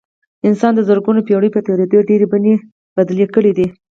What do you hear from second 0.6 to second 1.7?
د زرګونو پېړیو په